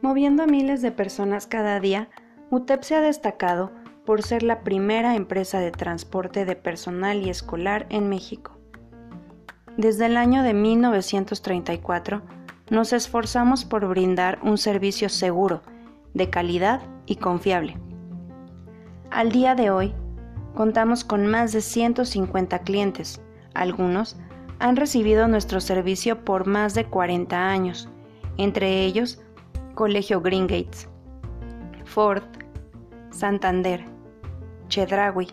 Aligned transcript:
Moviendo 0.00 0.42
a 0.42 0.46
miles 0.46 0.80
de 0.82 0.92
personas 0.92 1.46
cada 1.46 1.78
día, 1.78 2.08
UTEP 2.50 2.82
se 2.82 2.94
ha 2.96 3.00
destacado 3.00 3.70
por 4.06 4.22
ser 4.22 4.42
la 4.42 4.60
primera 4.60 5.14
empresa 5.14 5.60
de 5.60 5.70
transporte 5.70 6.44
de 6.44 6.56
personal 6.56 7.20
y 7.24 7.30
escolar 7.30 7.86
en 7.90 8.08
México. 8.08 8.56
Desde 9.76 10.06
el 10.06 10.16
año 10.16 10.42
de 10.42 10.54
1934, 10.54 12.22
nos 12.70 12.92
esforzamos 12.92 13.64
por 13.64 13.86
brindar 13.86 14.38
un 14.42 14.58
servicio 14.58 15.08
seguro, 15.08 15.62
de 16.14 16.30
calidad 16.30 16.80
y 17.06 17.16
confiable. 17.16 17.76
Al 19.10 19.30
día 19.30 19.54
de 19.54 19.70
hoy, 19.70 19.94
contamos 20.54 21.04
con 21.04 21.26
más 21.26 21.52
de 21.52 21.60
150 21.60 22.58
clientes. 22.60 23.20
Algunos 23.54 24.16
han 24.58 24.76
recibido 24.76 25.26
nuestro 25.28 25.60
servicio 25.60 26.24
por 26.24 26.46
más 26.46 26.74
de 26.74 26.84
40 26.84 27.48
años, 27.48 27.88
entre 28.36 28.84
ellos 28.84 29.20
Colegio 29.74 30.20
Green 30.20 30.46
Gates, 30.46 30.88
Ford, 31.84 32.22
Santander, 33.10 33.84
Chedraui, 34.68 35.28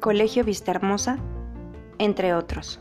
Colegio 0.00 0.44
Vistahermosa, 0.44 1.18
entre 1.98 2.34
otros. 2.34 2.80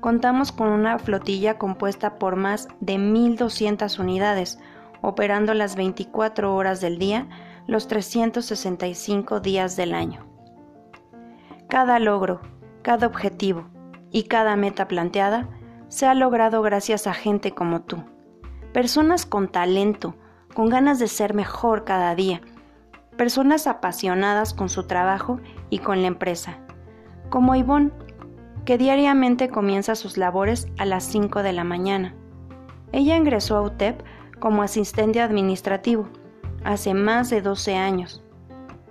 Contamos 0.00 0.50
con 0.52 0.68
una 0.68 0.98
flotilla 0.98 1.58
compuesta 1.58 2.18
por 2.18 2.36
más 2.36 2.68
de 2.80 2.94
1.200 2.94 3.98
unidades, 3.98 4.58
operando 5.02 5.52
las 5.52 5.76
24 5.76 6.54
horas 6.54 6.80
del 6.80 6.98
día, 6.98 7.28
los 7.66 7.86
365 7.86 9.40
días 9.40 9.76
del 9.76 9.92
año. 9.92 10.29
Cada 11.70 11.98
logro, 11.98 12.40
cada 12.82 13.06
objetivo 13.06 13.64
y 14.10 14.24
cada 14.24 14.56
meta 14.56 14.88
planteada 14.88 15.48
se 15.88 16.06
ha 16.06 16.14
logrado 16.14 16.60
gracias 16.62 17.06
a 17.06 17.14
gente 17.14 17.52
como 17.52 17.82
tú 17.82 18.04
personas 18.72 19.26
con 19.26 19.48
talento, 19.48 20.14
con 20.54 20.68
ganas 20.68 20.98
de 20.98 21.08
ser 21.08 21.34
mejor 21.34 21.84
cada 21.84 22.14
día, 22.14 22.40
personas 23.16 23.66
apasionadas 23.66 24.54
con 24.54 24.68
su 24.68 24.86
trabajo 24.86 25.40
y 25.70 25.78
con 25.78 26.02
la 26.02 26.08
empresa, 26.08 26.58
como 27.28 27.54
Ivonne, 27.54 27.90
que 28.64 28.78
diariamente 28.78 29.48
comienza 29.48 29.94
sus 29.94 30.16
labores 30.16 30.68
a 30.78 30.84
las 30.84 31.04
5 31.04 31.42
de 31.42 31.52
la 31.52 31.64
mañana. 31.64 32.14
Ella 32.92 33.16
ingresó 33.16 33.56
a 33.56 33.62
UTEP 33.62 34.02
como 34.38 34.62
asistente 34.62 35.20
administrativo 35.20 36.08
hace 36.64 36.94
más 36.94 37.30
de 37.30 37.42
12 37.42 37.76
años. 37.76 38.22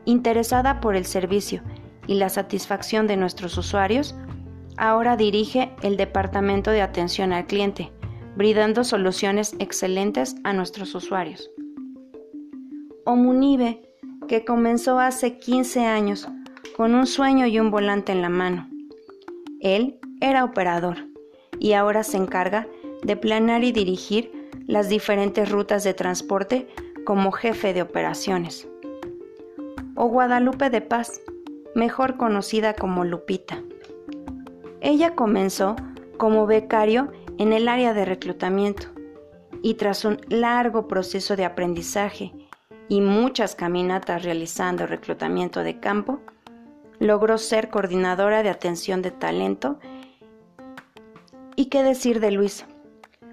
Interesada 0.06 0.80
por 0.80 0.96
el 0.96 1.06
servicio 1.06 1.62
y 2.10 2.16
la 2.16 2.30
satisfacción 2.30 3.06
de 3.06 3.18
nuestros 3.18 3.56
usuarios, 3.60 4.16
ahora 4.78 5.16
dirige 5.16 5.70
el 5.84 5.96
Departamento 5.96 6.72
de 6.72 6.82
Atención 6.82 7.32
al 7.32 7.46
Cliente, 7.46 7.92
brindando 8.36 8.84
soluciones 8.84 9.56
excelentes 9.60 10.36
a 10.44 10.52
nuestros 10.54 10.96
usuarios. 10.96 11.52
Omunibe, 13.06 13.84
que 14.28 14.44
comenzó 14.44 14.98
hace 14.98 15.38
15 15.38 15.86
años 15.86 16.28
con 16.76 16.96
un 16.96 17.06
sueño 17.06 17.46
y 17.46 17.60
un 17.60 17.70
volante 17.70 18.12
en 18.12 18.24
la 18.24 18.30
mano. 18.30 18.68
Él 19.60 20.00
era 20.20 20.44
operador 20.44 20.98
y 21.60 21.74
ahora 21.74 22.02
se 22.02 22.18
encarga 22.18 22.68
de 23.04 23.18
planear 23.18 23.64
y 23.64 23.72
dirigir 23.72 24.50
las 24.66 24.90
diferentes 24.90 25.52
rutas 25.52 25.84
de 25.84 25.94
transporte 25.94 26.68
como 27.06 27.32
jefe 27.32 27.72
de 27.76 27.84
operaciones. 27.84 28.68
O 29.96 30.08
Guadalupe 30.08 30.72
de 30.72 30.82
Paz, 30.82 31.22
mejor 31.76 32.18
conocida 32.18 32.74
como 32.74 33.06
Lupita. 33.06 33.62
Ella 34.82 35.16
comenzó 35.16 35.76
como 36.18 36.46
becario 36.46 37.12
en 37.38 37.54
el 37.54 37.68
área 37.68 37.94
de 37.94 38.06
reclutamiento 38.06 38.88
y 39.62 39.76
tras 39.76 40.06
un 40.06 40.20
largo 40.28 40.88
proceso 40.88 41.36
de 41.36 41.46
aprendizaje 41.46 42.34
y 42.88 43.02
muchas 43.02 43.56
caminatas 43.56 44.24
realizando 44.24 44.88
reclutamiento 44.88 45.64
de 45.64 45.80
campo, 45.80 46.20
logró 47.00 47.38
ser 47.38 47.70
coordinadora 47.70 48.44
de 48.44 48.50
atención 48.50 49.02
de 49.02 49.12
talento. 49.12 49.80
¿Y 51.56 51.66
qué 51.66 51.84
decir 51.84 52.20
de 52.20 52.32
Luis? 52.32 52.66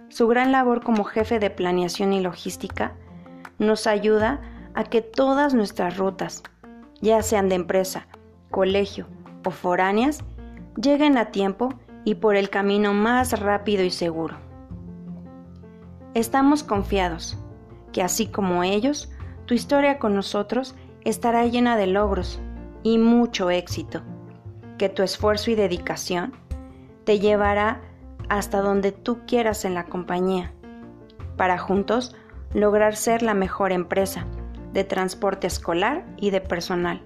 Su 0.09 0.29
gran 0.29 0.53
labor 0.53 0.83
como 0.83 1.05
jefe 1.05 1.39
de 1.39 1.51
planeación 1.51 2.13
y 2.13 2.21
logística 2.21 2.95
nos 3.59 3.87
ayuda 3.87 4.41
a 4.75 4.85
que 4.85 5.01
todas 5.01 5.55
nuestras 5.55 5.97
rutas, 5.97 6.43
ya 7.01 7.23
sean 7.23 7.49
de 7.49 7.55
empresa, 7.55 8.07
colegio 8.57 9.07
o 9.45 9.51
foráneas, 9.51 10.25
lleguen 10.81 11.19
a 11.19 11.27
tiempo 11.27 11.75
y 12.07 12.15
por 12.15 12.37
el 12.37 12.49
camino 12.49 12.95
más 12.95 13.39
rápido 13.39 13.85
y 13.85 13.91
seguro. 13.91 14.39
Estamos 16.15 16.63
confiados 16.63 17.37
que 17.93 18.03
así 18.03 18.29
como 18.29 18.63
ellos, 18.63 19.13
tu 19.45 19.53
historia 19.53 19.99
con 19.99 20.15
nosotros 20.15 20.75
estará 21.05 21.45
llena 21.45 21.77
de 21.77 21.87
logros 21.87 22.41
y 22.83 22.97
mucho 22.97 23.51
éxito, 23.51 24.01
que 24.79 24.89
tu 24.89 25.03
esfuerzo 25.03 25.51
y 25.51 25.55
dedicación 25.55 26.33
te 27.05 27.19
llevará 27.19 27.83
hasta 28.31 28.63
donde 28.63 28.91
tú 28.91 29.19
quieras 29.27 29.67
en 29.67 29.75
la 29.75 29.85
compañía, 29.85 30.55
para 31.37 31.59
juntos 31.59 32.17
lograr 32.55 32.97
ser 32.97 33.21
la 33.21 33.35
mejor 33.35 33.73
empresa 33.73 34.25
de 34.73 34.83
transporte 34.85 35.47
escolar 35.47 36.07
y 36.17 36.31
de 36.31 36.41
personal. 36.41 37.03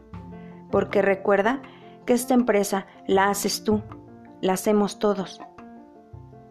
Porque 0.70 1.02
recuerda 1.02 1.62
que 2.06 2.12
esta 2.12 2.34
empresa 2.34 2.86
la 3.06 3.30
haces 3.30 3.64
tú 3.64 3.82
la 4.40 4.54
hacemos 4.54 4.98
todos, 4.98 5.40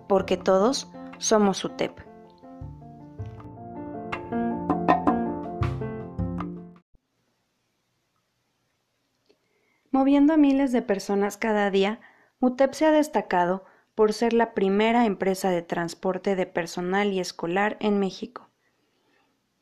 porque 0.07 0.37
todos 0.37 0.91
somos 1.17 1.63
UTEP. 1.63 1.99
Moviendo 9.91 10.33
a 10.33 10.37
miles 10.37 10.71
de 10.71 10.81
personas 10.81 11.37
cada 11.37 11.71
día, 11.71 11.99
UTEP 12.39 12.73
se 12.73 12.85
ha 12.85 12.91
destacado 12.91 13.65
por 13.95 14.13
ser 14.13 14.33
la 14.33 14.53
primera 14.53 15.05
empresa 15.05 15.49
de 15.49 15.61
transporte 15.61 16.35
de 16.35 16.45
personal 16.45 17.11
y 17.11 17.19
escolar 17.19 17.75
en 17.79 17.99
México. 17.99 18.49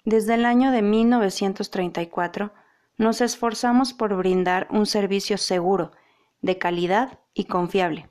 Desde 0.04 0.36
el 0.36 0.46
año 0.46 0.72
de 0.72 0.82
1934, 0.82 2.54
nos 2.98 3.22
esforzamos 3.22 3.94
por 3.94 4.16
brindar 4.16 4.68
un 4.72 4.86
servicio 4.86 5.38
seguro, 5.38 5.92
de 6.42 6.58
calidad 6.58 7.20
y 7.34 7.46
confiable. 7.46 8.10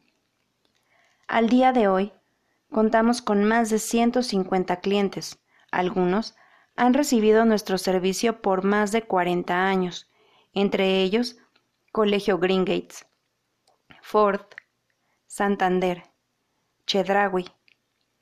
Al 1.26 1.48
día 1.48 1.72
de 1.72 1.88
hoy, 1.88 2.12
contamos 2.70 3.20
con 3.20 3.44
más 3.44 3.70
de 3.70 3.78
150 3.78 4.76
clientes. 4.80 5.40
Algunos 5.70 6.36
han 6.76 6.94
recibido 6.94 7.44
nuestro 7.44 7.78
servicio 7.78 8.40
por 8.42 8.64
más 8.64 8.92
de 8.92 9.02
40 9.02 9.66
años, 9.66 10.10
entre 10.52 11.02
ellos 11.02 11.36
Colegio 11.90 12.38
Green 12.38 12.64
Gates, 12.64 13.06
Ford, 14.02 14.42
Santander, 15.26 16.04
Chedraui, 16.86 17.46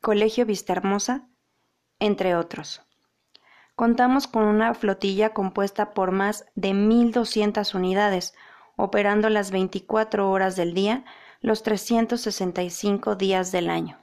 Colegio 0.00 0.46
Vistahermosa, 0.46 1.28
entre 1.98 2.36
otros. 2.36 2.82
Contamos 3.76 4.28
con 4.28 4.44
una 4.44 4.72
flotilla 4.74 5.30
compuesta 5.30 5.94
por 5.94 6.12
más 6.12 6.46
de 6.54 6.70
1.200 6.70 7.74
unidades, 7.74 8.34
operando 8.76 9.28
las 9.30 9.50
24 9.50 10.30
horas 10.30 10.54
del 10.54 10.74
día 10.74 11.04
los 11.40 11.62
365 11.62 13.16
días 13.16 13.52
del 13.52 13.68
año. 13.68 13.98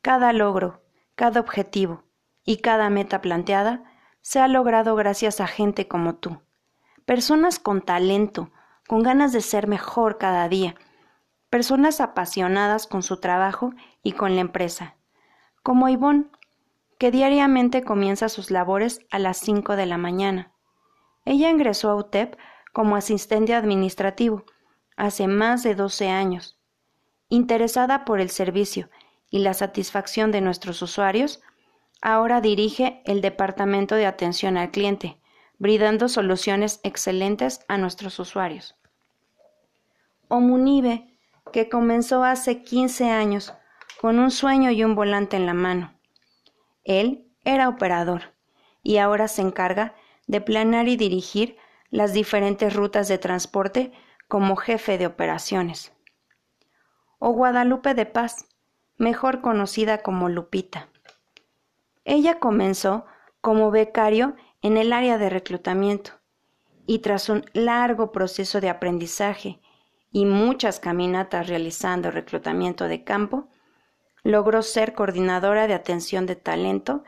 Cada 0.00 0.32
logro, 0.32 0.82
cada 1.14 1.40
objetivo 1.40 2.04
y 2.44 2.56
cada 2.56 2.90
meta 2.90 3.20
planteada 3.20 3.84
se 4.22 4.40
ha 4.40 4.48
logrado 4.48 4.96
gracias 4.96 5.40
a 5.40 5.46
gente 5.46 5.86
como 5.86 6.16
tú, 6.16 6.40
personas 7.04 7.58
con 7.58 7.82
talento, 7.82 8.50
con 8.88 9.02
ganas 9.02 9.32
de 9.32 9.42
ser 9.42 9.68
mejor 9.68 10.18
cada 10.18 10.48
día, 10.48 10.74
personas 11.50 12.00
apasionadas 12.00 12.86
con 12.86 13.02
su 13.02 13.18
trabajo 13.18 13.74
y 14.02 14.12
con 14.12 14.34
la 14.34 14.40
empresa, 14.40 14.96
como 15.62 15.88
Ivonne, 15.88 16.30
que 17.02 17.10
diariamente 17.10 17.82
comienza 17.82 18.28
sus 18.28 18.52
labores 18.52 19.00
a 19.10 19.18
las 19.18 19.38
5 19.38 19.74
de 19.74 19.86
la 19.86 19.98
mañana. 19.98 20.52
Ella 21.24 21.50
ingresó 21.50 21.90
a 21.90 21.96
UTEP 21.96 22.36
como 22.72 22.94
asistente 22.94 23.56
administrativo 23.56 24.44
hace 24.96 25.26
más 25.26 25.64
de 25.64 25.74
12 25.74 26.10
años. 26.10 26.60
Interesada 27.28 28.04
por 28.04 28.20
el 28.20 28.30
servicio 28.30 28.88
y 29.32 29.40
la 29.40 29.52
satisfacción 29.52 30.30
de 30.30 30.42
nuestros 30.42 30.80
usuarios, 30.80 31.40
ahora 32.00 32.40
dirige 32.40 33.02
el 33.04 33.20
Departamento 33.20 33.96
de 33.96 34.06
Atención 34.06 34.56
al 34.56 34.70
Cliente, 34.70 35.18
brindando 35.58 36.08
soluciones 36.08 36.78
excelentes 36.84 37.64
a 37.66 37.78
nuestros 37.78 38.20
usuarios. 38.20 38.76
Omunibe, 40.28 41.18
que 41.52 41.68
comenzó 41.68 42.22
hace 42.22 42.62
15 42.62 43.10
años 43.10 43.52
con 44.00 44.20
un 44.20 44.30
sueño 44.30 44.70
y 44.70 44.84
un 44.84 44.94
volante 44.94 45.36
en 45.36 45.46
la 45.46 45.54
mano. 45.54 45.98
Él 46.84 47.28
era 47.44 47.68
operador 47.68 48.34
y 48.82 48.98
ahora 48.98 49.28
se 49.28 49.42
encarga 49.42 49.94
de 50.26 50.40
planear 50.40 50.88
y 50.88 50.96
dirigir 50.96 51.56
las 51.90 52.12
diferentes 52.12 52.74
rutas 52.74 53.08
de 53.08 53.18
transporte 53.18 53.92
como 54.28 54.56
jefe 54.56 54.98
de 54.98 55.06
operaciones. 55.06 55.92
O 57.18 57.32
Guadalupe 57.32 57.94
de 57.94 58.06
Paz, 58.06 58.46
mejor 58.96 59.40
conocida 59.40 60.02
como 60.02 60.28
Lupita. 60.28 60.88
Ella 62.04 62.38
comenzó 62.38 63.04
como 63.40 63.70
becario 63.70 64.34
en 64.62 64.76
el 64.76 64.92
área 64.92 65.18
de 65.18 65.28
reclutamiento 65.28 66.12
y 66.86 67.00
tras 67.00 67.28
un 67.28 67.44
largo 67.52 68.10
proceso 68.10 68.60
de 68.60 68.70
aprendizaje 68.70 69.60
y 70.10 70.24
muchas 70.24 70.80
caminatas 70.80 71.48
realizando 71.48 72.10
reclutamiento 72.10 72.88
de 72.88 73.04
campo, 73.04 73.48
logró 74.22 74.62
ser 74.62 74.94
coordinadora 74.94 75.66
de 75.66 75.74
atención 75.74 76.26
de 76.26 76.36
talento. 76.36 77.04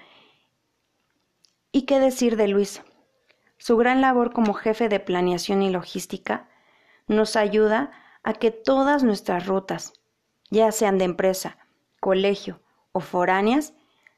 ¿Y 1.72 1.82
qué 1.82 2.00
decir 2.00 2.36
de 2.36 2.48
Luis? 2.48 2.82
Su 3.56 3.76
gran 3.76 4.00
labor 4.00 4.32
como 4.32 4.54
jefe 4.54 4.88
de 4.88 5.00
planeación 5.00 5.62
y 5.62 5.70
logística 5.70 6.48
nos 7.06 7.36
ayuda 7.36 7.92
a 8.22 8.34
que 8.34 8.50
todas 8.50 9.02
nuestras 9.02 9.46
rutas, 9.46 9.92
ya 10.50 10.72
sean 10.72 10.98
de 10.98 11.04
empresa, 11.04 11.58
colegio 12.00 12.60
o 12.92 13.00
foráneas, 13.00 13.74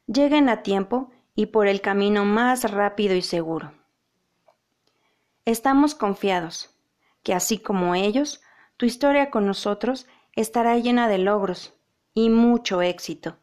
lleguen 0.06 0.48
a 0.48 0.62
tiempo 0.62 1.10
y 1.34 1.46
por 1.46 1.66
el 1.66 1.80
camino 1.80 2.24
más 2.24 2.70
rápido 2.70 3.14
y 3.14 3.22
seguro. 3.22 3.72
Estamos 5.44 5.94
confiados 5.94 6.70
que 7.22 7.34
así 7.34 7.58
como 7.58 7.94
ellos, 7.94 8.40
tu 8.76 8.86
historia 8.86 9.30
con 9.30 9.46
nosotros 9.46 10.06
estará 10.34 10.76
llena 10.78 11.08
de 11.08 11.18
logros 11.18 11.75
y 12.16 12.30
mucho 12.30 12.80
éxito, 12.80 13.36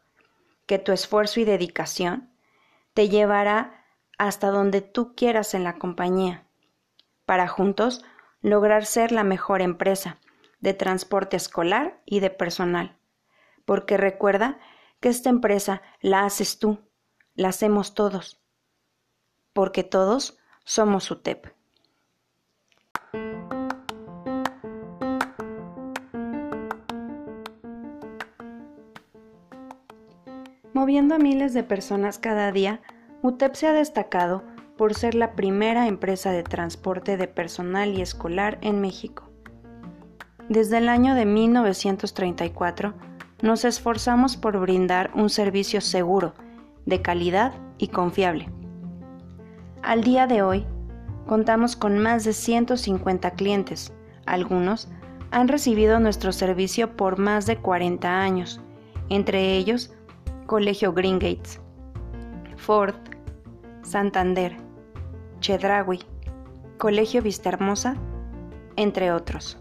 que 0.66 0.80
tu 0.80 0.90
esfuerzo 0.90 1.38
y 1.38 1.44
dedicación 1.44 2.34
te 2.92 3.08
llevará 3.08 3.86
hasta 4.18 4.48
donde 4.50 4.80
tú 4.80 5.14
quieras 5.14 5.54
en 5.54 5.62
la 5.62 5.78
compañía, 5.78 6.48
para 7.24 7.46
juntos 7.46 8.04
lograr 8.40 8.84
ser 8.84 9.12
la 9.12 9.22
mejor 9.22 9.62
empresa 9.62 10.18
de 10.58 10.74
transporte 10.74 11.36
escolar 11.36 12.02
y 12.04 12.18
de 12.18 12.30
personal. 12.30 12.98
Porque 13.64 13.96
recuerda 13.96 14.58
que 14.98 15.08
esta 15.08 15.30
empresa 15.30 15.80
la 16.00 16.24
haces 16.24 16.58
tú, 16.58 16.80
la 17.34 17.50
hacemos 17.50 17.94
todos, 17.94 18.42
porque 19.52 19.84
todos 19.84 20.36
somos 20.64 21.12
UTEP. 21.12 21.46
Moviendo 30.84 31.14
a 31.14 31.18
miles 31.18 31.54
de 31.54 31.62
personas 31.62 32.18
cada 32.18 32.52
día, 32.52 32.82
UTEP 33.22 33.54
se 33.54 33.66
ha 33.66 33.72
destacado 33.72 34.44
por 34.76 34.92
ser 34.92 35.14
la 35.14 35.32
primera 35.32 35.88
empresa 35.88 36.30
de 36.30 36.42
transporte 36.42 37.16
de 37.16 37.26
personal 37.26 37.94
y 37.94 38.02
escolar 38.02 38.58
en 38.60 38.82
México. 38.82 39.30
Desde 40.50 40.76
el 40.76 40.90
año 40.90 41.14
de 41.14 41.24
1934, 41.24 42.92
nos 43.40 43.64
esforzamos 43.64 44.36
por 44.36 44.60
brindar 44.60 45.10
un 45.14 45.30
servicio 45.30 45.80
seguro, 45.80 46.34
de 46.84 47.00
calidad 47.00 47.54
y 47.78 47.88
confiable. 47.88 48.50
Al 49.80 50.04
día 50.04 50.26
de 50.26 50.42
hoy, 50.42 50.66
contamos 51.26 51.76
con 51.76 51.98
más 51.98 52.24
de 52.24 52.34
150 52.34 53.30
clientes. 53.30 53.94
Algunos 54.26 54.90
han 55.30 55.48
recibido 55.48 55.98
nuestro 55.98 56.30
servicio 56.30 56.94
por 56.94 57.18
más 57.18 57.46
de 57.46 57.56
40 57.56 58.20
años, 58.20 58.60
entre 59.08 59.56
ellos 59.56 59.94
Colegio 60.46 60.92
Green 60.92 61.18
Gates, 61.18 61.58
Ford, 62.56 62.94
Santander, 63.82 64.54
Chedraui, 65.40 66.00
Colegio 66.76 67.22
Vistahermosa, 67.22 67.96
entre 68.76 69.10
otros. 69.10 69.58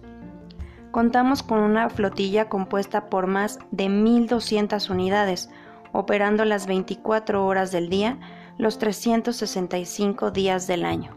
Contamos 0.92 1.42
con 1.42 1.60
una 1.60 1.90
flotilla 1.90 2.50
compuesta 2.50 3.10
por 3.10 3.28
más 3.28 3.60
de 3.72 3.86
1.200 3.86 4.90
unidades, 4.90 5.50
operando 5.94 6.44
las 6.44 6.68
24 6.68 7.46
horas 7.46 7.72
del 7.72 7.90
día, 7.90 8.20
los 8.58 8.78
365 8.78 10.32
días 10.32 10.68
del 10.68 10.84
año. 10.84 11.16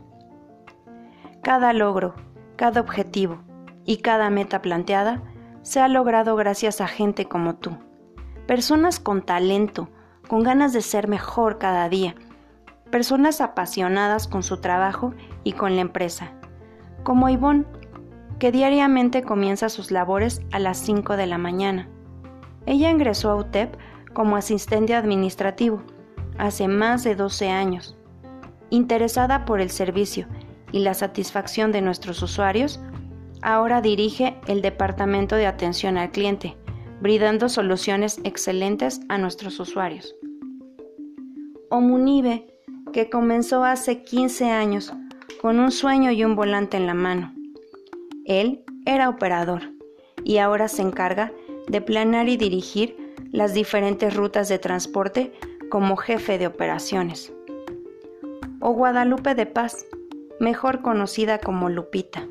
Cada 1.43 1.73
logro, 1.73 2.15
cada 2.55 2.81
objetivo 2.81 3.43
y 3.85 3.97
cada 3.97 4.31
meta 4.31 4.63
planteada 4.63 5.25
se 5.63 5.81
ha 5.81 5.89
logrado 5.89 6.37
gracias 6.37 6.81
a 6.81 6.87
gente 6.87 7.27
como 7.27 7.57
tú 7.57 7.77
personas 8.47 9.01
con 9.01 9.23
talento, 9.23 9.89
con 10.29 10.43
ganas 10.43 10.73
de 10.73 10.81
ser 10.81 11.09
mejor 11.09 11.59
cada 11.59 11.89
día, 11.89 12.15
personas 12.91 13.41
apasionadas 13.41 14.29
con 14.29 14.43
su 14.43 14.59
trabajo 14.59 15.13
y 15.45 15.53
con 15.53 15.75
la 15.75 15.83
empresa, 15.83 16.33
como 17.03 17.29
Ivonne, 17.29 17.65
que 18.39 18.53
diariamente 18.53 19.23
comienza 19.23 19.69
sus 19.69 19.91
labores 19.91 20.43
a 20.53 20.59
las 20.59 20.79
5 20.79 21.17
de 21.17 21.27
la 21.27 21.39
mañana. 21.39 21.89
Ella 22.67 22.91
ingresó 22.91 23.31
a 23.31 23.37
UTEP 23.37 23.75
como 24.13 24.37
asistente 24.37 24.95
administrativo 24.95 25.83
hace 26.39 26.69
más 26.69 27.03
de 27.05 27.15
12 27.15 27.49
años. 27.51 27.97
Interesada 28.71 29.45
por 29.45 29.61
el 29.61 29.71
servicio 29.71 30.27
y 30.73 30.81
la 30.81 30.95
satisfacción 30.95 31.73
de 31.73 31.81
nuestros 31.81 32.23
usuarios, 32.23 32.81
ahora 33.41 33.81
dirige 33.81 34.39
el 34.47 34.61
Departamento 34.61 35.37
de 35.37 35.47
Atención 35.47 35.97
al 35.97 36.11
Cliente, 36.11 36.57
brindando 37.01 37.49
soluciones 37.49 38.21
excelentes 38.25 39.01
a 39.09 39.19
nuestros 39.19 39.61
usuarios. 39.61 40.15
Omunibe, 41.71 42.47
que 42.93 43.11
comenzó 43.11 43.65
hace 43.65 44.03
15 44.03 44.51
años 44.51 44.93
con 45.41 45.61
un 45.61 45.71
sueño 45.71 46.11
y 46.13 46.25
un 46.25 46.37
volante 46.37 46.77
en 46.77 46.87
la 46.87 46.95
mano. 46.95 47.35
Él 48.25 48.65
era 48.87 49.09
operador 49.09 49.63
y 50.25 50.39
ahora 50.39 50.69
se 50.69 50.83
encarga 50.83 51.33
de 51.69 51.81
planear 51.81 52.29
y 52.29 52.37
dirigir 52.37 53.15
las 53.33 53.53
diferentes 53.53 54.15
rutas 54.15 54.49
de 54.49 54.59
transporte 54.59 55.33
como 55.71 55.97
jefe 55.97 56.39
de 56.39 56.47
operaciones. 56.47 57.33
O 58.61 58.73
Guadalupe 58.73 59.35
de 59.35 59.47
Paz, 59.47 59.87
mejor 60.41 60.83
conocida 60.83 61.39
como 61.39 61.69
Lupita. 61.69 62.27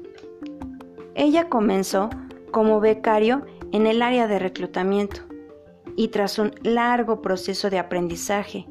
Ella 1.13 1.47
comenzó 1.49 2.09
como 2.51 2.79
becario 2.79 3.45
en 3.75 3.87
el 3.87 4.01
área 4.01 4.25
de 4.29 4.39
reclutamiento 4.39 5.19
y 5.97 6.07
tras 6.07 6.39
un 6.39 6.55
largo 6.63 7.21
proceso 7.21 7.69
de 7.69 7.77
aprendizaje 7.77 8.65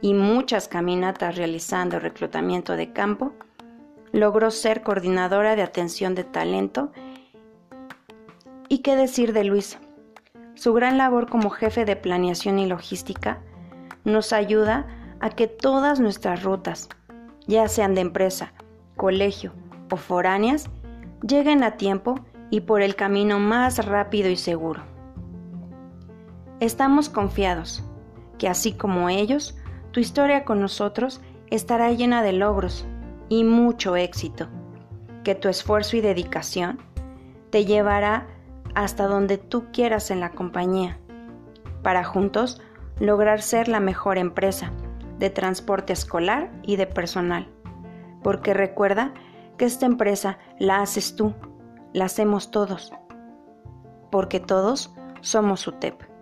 y 0.00 0.14
muchas 0.14 0.68
caminatas 0.68 1.34
realizando 1.34 1.98
reclutamiento 1.98 2.76
de 2.76 2.92
campo, 2.92 3.32
logró 4.12 4.52
ser 4.52 4.84
coordinadora 4.84 5.56
de 5.56 5.62
atención 5.62 6.14
de 6.14 6.22
talento. 6.22 6.92
¿Y 8.68 8.78
qué 8.78 8.94
decir 8.94 9.32
de 9.32 9.42
Luis? 9.42 9.76
Su 10.54 10.72
gran 10.72 10.98
labor 10.98 11.28
como 11.28 11.50
jefe 11.50 11.84
de 11.84 11.96
planeación 11.96 12.60
y 12.60 12.66
logística 12.66 13.42
nos 14.04 14.32
ayuda 14.32 14.86
a 15.18 15.30
que 15.30 15.48
todas 15.48 15.98
nuestras 15.98 16.44
rutas, 16.44 16.88
ya 17.48 17.66
sean 17.66 17.96
de 17.96 18.02
empresa, 18.02 18.52
colegio 18.96 19.52
o 19.90 19.96
foráneas, 19.96 20.70
lleguen 21.26 21.64
a 21.64 21.72
tiempo 21.72 22.20
y 22.54 22.60
por 22.60 22.82
el 22.82 22.94
camino 22.94 23.40
más 23.40 23.84
rápido 23.84 24.30
y 24.30 24.36
seguro. 24.36 24.84
Estamos 26.60 27.08
confiados 27.08 27.82
que 28.38 28.46
así 28.46 28.74
como 28.74 29.08
ellos, 29.08 29.58
tu 29.90 29.98
historia 29.98 30.44
con 30.44 30.60
nosotros 30.60 31.20
estará 31.50 31.90
llena 31.90 32.22
de 32.22 32.32
logros 32.32 32.86
y 33.28 33.42
mucho 33.42 33.96
éxito, 33.96 34.46
que 35.24 35.34
tu 35.34 35.48
esfuerzo 35.48 35.96
y 35.96 36.00
dedicación 36.00 36.78
te 37.50 37.64
llevará 37.64 38.28
hasta 38.76 39.08
donde 39.08 39.36
tú 39.36 39.64
quieras 39.72 40.12
en 40.12 40.20
la 40.20 40.30
compañía, 40.30 41.00
para 41.82 42.04
juntos 42.04 42.62
lograr 43.00 43.42
ser 43.42 43.66
la 43.66 43.80
mejor 43.80 44.16
empresa 44.16 44.70
de 45.18 45.28
transporte 45.28 45.92
escolar 45.92 46.52
y 46.62 46.76
de 46.76 46.86
personal, 46.86 47.48
porque 48.22 48.54
recuerda 48.54 49.12
que 49.58 49.64
esta 49.64 49.86
empresa 49.86 50.38
la 50.60 50.82
haces 50.82 51.16
tú 51.16 51.34
la 51.94 52.04
hacemos 52.06 52.50
todos, 52.50 52.92
porque 54.10 54.40
todos 54.40 54.92
somos 55.22 55.66
UTEP. 55.66 56.13